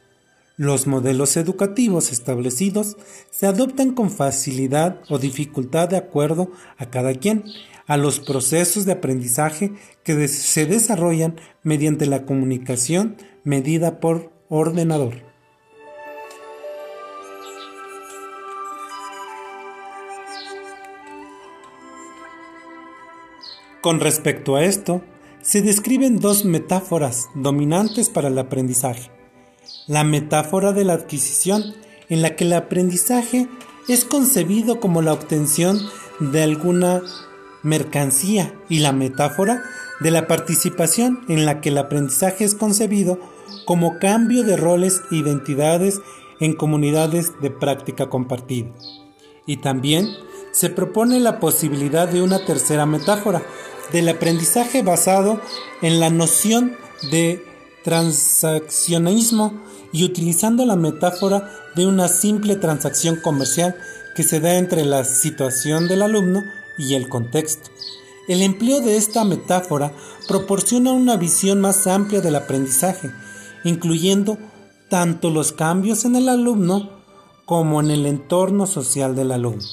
Los 0.56 0.86
modelos 0.86 1.36
educativos 1.36 2.12
establecidos 2.12 2.96
se 3.32 3.48
adoptan 3.48 3.96
con 3.96 4.12
facilidad 4.12 5.02
o 5.10 5.18
dificultad 5.18 5.90
de 5.90 5.98
acuerdo 5.98 6.52
a 6.78 6.92
cada 6.92 7.16
quien, 7.16 7.44
a 7.88 7.98
los 7.98 8.20
procesos 8.20 8.86
de 8.86 8.92
aprendizaje 8.92 9.74
que 10.04 10.28
se 10.28 10.68
desarrollan 10.68 11.42
mediante 11.64 12.06
la 12.06 12.28
comunicación 12.28 13.18
medida 13.44 14.00
por 14.00 14.32
ordenador. 14.48 15.24
Con 23.82 24.00
respecto 24.00 24.56
a 24.56 24.64
esto, 24.64 25.02
se 25.42 25.64
describen 25.64 26.20
dos 26.20 26.46
metáforas 26.46 27.28
dominantes 27.34 28.12
para 28.12 28.28
el 28.28 28.38
aprendizaje 28.38 29.23
la 29.88 30.06
metáfora 30.06 30.72
de 30.72 30.86
la 30.86 30.94
adquisición, 30.94 31.76
en 32.08 32.22
la 32.22 32.36
que 32.36 32.46
el 32.46 32.54
aprendizaje 32.54 33.50
es 33.90 34.06
concebido 34.06 34.80
como 34.80 35.02
la 35.02 35.12
obtención 35.12 35.80
de 36.20 36.42
alguna 36.44 37.02
mercancía, 37.64 38.54
y 38.70 38.80
la 38.80 38.94
metáfora 38.94 39.62
de 40.00 40.12
la 40.12 40.28
participación, 40.28 41.26
en 41.28 41.46
la 41.46 41.60
que 41.60 41.70
el 41.70 41.78
aprendizaje 41.78 42.46
es 42.46 42.56
concebido 42.56 43.20
como 43.66 44.00
cambio 44.00 44.44
de 44.44 44.56
roles 44.56 45.02
e 45.12 45.16
identidades 45.16 46.00
en 46.40 46.54
comunidades 46.54 47.34
de 47.42 47.52
práctica 47.52 48.10
compartida. 48.10 48.70
Y 49.46 49.58
también 49.58 50.10
se 50.54 50.70
propone 50.70 51.20
la 51.20 51.40
posibilidad 51.42 52.08
de 52.08 52.22
una 52.22 52.46
tercera 52.46 52.86
metáfora, 52.86 53.44
del 53.92 54.08
aprendizaje 54.08 54.82
basado 54.82 55.42
en 55.82 56.00
la 56.00 56.10
noción 56.10 56.78
de 57.12 57.46
transaccionismo 57.84 59.62
y 59.94 60.04
utilizando 60.04 60.66
la 60.66 60.76
metáfora 60.76 61.50
de 61.76 61.86
una 61.86 62.10
simple 62.10 62.58
transacción 62.58 63.16
comercial 63.16 63.78
que 64.16 64.24
se 64.24 64.42
da 64.42 64.56
entre 64.56 64.84
la 64.84 65.06
situación 65.06 65.88
del 65.88 66.02
alumno 66.02 66.44
y 66.78 66.96
el 66.96 67.08
contexto. 67.08 67.70
El 68.28 68.42
empleo 68.42 68.82
de 68.82 68.98
esta 68.98 69.24
metáfora 69.24 69.94
proporciona 70.28 70.92
una 70.92 71.16
visión 71.16 71.62
más 71.62 71.88
amplia 71.88 72.22
del 72.22 72.36
aprendizaje, 72.36 73.12
incluyendo 73.64 74.38
tanto 74.90 75.30
los 75.30 75.52
cambios 75.52 76.06
en 76.06 76.16
el 76.16 76.28
alumno 76.28 76.90
como 77.46 77.82
en 77.82 77.92
el 77.92 78.06
entorno 78.06 78.66
social 78.66 79.16
del 79.16 79.32
alumno. 79.32 79.64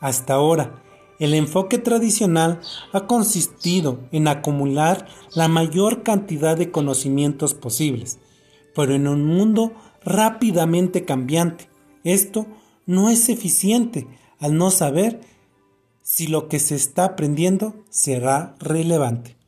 Hasta 0.00 0.34
ahora, 0.34 0.82
el 1.18 1.34
enfoque 1.34 1.78
tradicional 1.78 2.60
ha 2.92 3.06
consistido 3.06 3.98
en 4.10 4.26
acumular 4.26 5.06
la 5.34 5.48
mayor 5.48 6.02
cantidad 6.02 6.56
de 6.56 6.70
conocimientos 6.70 7.54
posibles, 7.54 8.18
pero 8.74 8.94
en 8.94 9.08
un 9.08 9.24
mundo 9.24 9.72
rápidamente 10.04 11.04
cambiante. 11.04 11.68
Esto 12.04 12.46
no 12.86 13.10
es 13.10 13.28
eficiente 13.28 14.06
al 14.38 14.56
no 14.56 14.70
saber 14.70 15.20
si 16.02 16.26
lo 16.26 16.48
que 16.48 16.58
se 16.58 16.74
está 16.74 17.04
aprendiendo 17.04 17.74
será 17.90 18.56
relevante. 18.58 19.39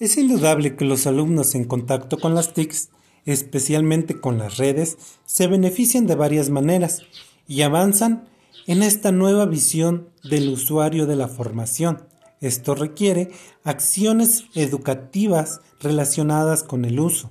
Es 0.00 0.16
indudable 0.16 0.76
que 0.76 0.86
los 0.86 1.06
alumnos 1.06 1.54
en 1.54 1.64
contacto 1.64 2.16
con 2.16 2.34
las 2.34 2.54
TICs, 2.54 2.88
especialmente 3.26 4.18
con 4.18 4.38
las 4.38 4.56
redes, 4.56 4.96
se 5.26 5.46
benefician 5.46 6.06
de 6.06 6.14
varias 6.14 6.48
maneras 6.48 7.02
y 7.46 7.60
avanzan 7.60 8.26
en 8.66 8.82
esta 8.82 9.12
nueva 9.12 9.44
visión 9.44 10.08
del 10.24 10.48
usuario 10.48 11.06
de 11.06 11.16
la 11.16 11.28
formación. 11.28 12.06
Esto 12.40 12.74
requiere 12.74 13.30
acciones 13.62 14.46
educativas 14.54 15.60
relacionadas 15.80 16.62
con 16.62 16.86
el 16.86 16.98
uso, 16.98 17.30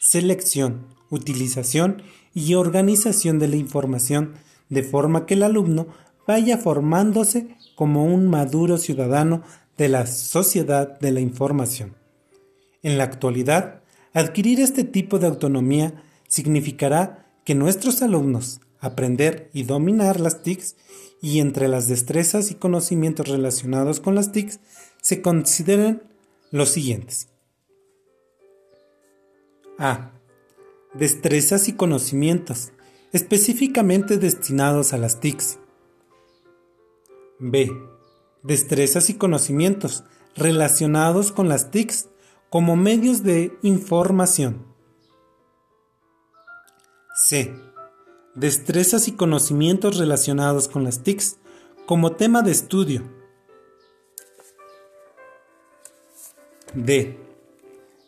selección, 0.00 0.86
utilización 1.10 2.02
y 2.32 2.54
organización 2.54 3.38
de 3.38 3.48
la 3.48 3.56
información, 3.56 4.36
de 4.70 4.82
forma 4.82 5.26
que 5.26 5.34
el 5.34 5.42
alumno 5.42 5.88
vaya 6.26 6.56
formándose 6.56 7.58
como 7.74 8.06
un 8.06 8.28
maduro 8.28 8.78
ciudadano 8.78 9.42
de 9.76 9.90
la 9.90 10.06
sociedad 10.06 10.98
de 10.98 11.12
la 11.12 11.20
información. 11.20 12.05
En 12.86 12.98
la 12.98 13.02
actualidad, 13.02 13.82
adquirir 14.12 14.60
este 14.60 14.84
tipo 14.84 15.18
de 15.18 15.26
autonomía 15.26 16.04
significará 16.28 17.26
que 17.44 17.56
nuestros 17.56 18.00
alumnos 18.00 18.60
aprender 18.78 19.50
y 19.52 19.64
dominar 19.64 20.20
las 20.20 20.44
TICs 20.44 20.76
y 21.20 21.40
entre 21.40 21.66
las 21.66 21.88
destrezas 21.88 22.52
y 22.52 22.54
conocimientos 22.54 23.26
relacionados 23.26 23.98
con 23.98 24.14
las 24.14 24.30
TICs 24.30 24.60
se 25.02 25.20
consideren 25.20 26.04
los 26.52 26.68
siguientes. 26.68 27.28
A. 29.80 30.12
Destrezas 30.94 31.66
y 31.66 31.72
conocimientos 31.72 32.70
específicamente 33.12 34.16
destinados 34.16 34.92
a 34.92 34.98
las 34.98 35.18
TICs. 35.18 35.58
B. 37.40 37.68
Destrezas 38.44 39.10
y 39.10 39.14
conocimientos 39.14 40.04
relacionados 40.36 41.32
con 41.32 41.48
las 41.48 41.72
TICs 41.72 42.10
como 42.56 42.74
medios 42.74 43.22
de 43.22 43.54
información. 43.60 44.64
C. 47.14 47.54
Destrezas 48.34 49.08
y 49.08 49.12
conocimientos 49.12 49.98
relacionados 49.98 50.66
con 50.66 50.82
las 50.82 51.02
TICs 51.02 51.36
como 51.84 52.12
tema 52.12 52.40
de 52.40 52.52
estudio. 52.52 53.02
D. 56.72 57.18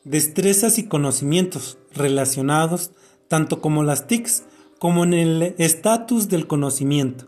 Destrezas 0.04 0.78
y 0.78 0.88
conocimientos 0.88 1.76
relacionados 1.92 2.92
tanto 3.28 3.60
como 3.60 3.82
las 3.82 4.06
TICs 4.06 4.44
como 4.78 5.04
en 5.04 5.12
el 5.12 5.42
estatus 5.58 6.30
del 6.30 6.46
conocimiento. 6.46 7.26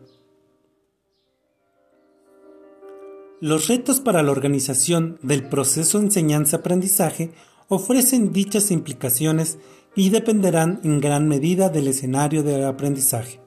Los 3.41 3.69
retos 3.69 4.01
para 4.01 4.23
la 4.23 4.33
organización 4.33 5.19
del 5.23 5.49
proceso 5.49 5.99
enseñanza-aprendizaje 5.99 7.33
ofrecen 7.69 8.33
dichas 8.33 8.71
implicaciones 8.71 9.59
y 9.97 10.11
dependerán 10.11 10.79
en 10.85 11.01
gran 11.01 11.27
medida 11.27 11.71
del 11.71 11.89
escenario 11.89 12.43
del 12.43 12.67
aprendizaje, 12.67 13.41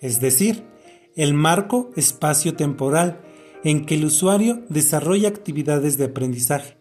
es 0.00 0.20
decir, 0.20 0.64
el 1.16 1.32
marco 1.32 1.90
espacio-temporal 1.96 3.22
en 3.64 3.86
que 3.86 3.94
el 3.94 4.04
usuario 4.04 4.62
desarrolla 4.68 5.30
actividades 5.30 5.96
de 5.96 6.04
aprendizaje, 6.04 6.76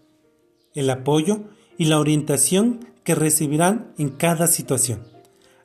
el 0.74 0.90
apoyo 0.90 1.46
y 1.78 1.86
la 1.86 2.00
orientación 2.00 2.86
que 3.06 3.16
recibirán 3.16 3.94
en 3.98 4.10
cada 4.10 4.48
situación, 4.48 5.08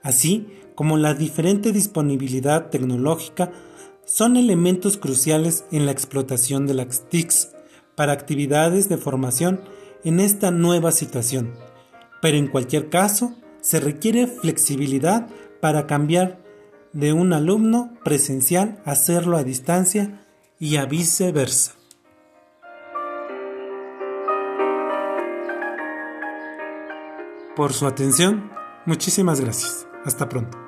así 0.03 0.47
como 0.77 0.99
la 0.99 1.15
diferente 1.15 1.73
disponibilidad 1.73 2.71
tecnológica 2.71 3.53
son 4.05 4.37
elementos 4.37 4.97
cruciales 4.99 5.65
en 5.71 5.87
la 5.87 5.93
explotación 5.93 6.67
de 6.67 6.75
las 6.75 7.09
TICs 7.09 7.51
para 7.95 8.13
actividades 8.13 8.89
de 8.89 8.97
formación 8.97 9.61
en 10.05 10.21
esta 10.21 10.51
nueva 10.51 10.93
situación. 10.93 11.55
Pero 12.21 12.37
en 12.37 12.49
cualquier 12.49 12.91
caso, 12.91 13.35
se 13.61 13.81
requiere 13.81 14.27
flexibilidad 14.27 15.27
para 15.61 15.87
cambiar 15.87 16.43
de 16.93 17.13
un 17.13 17.33
alumno 17.33 17.95
presencial 18.05 18.81
a 18.85 18.93
hacerlo 18.93 19.37
a 19.37 19.45
distancia 19.45 20.27
y 20.59 20.77
a 20.77 20.87
viceversa. 20.87 21.73
Por 27.57 27.73
su 27.73 27.87
atención, 27.87 28.51
muchísimas 28.85 29.41
gracias. 29.41 29.87
Hasta 30.05 30.29
pronto. 30.29 30.64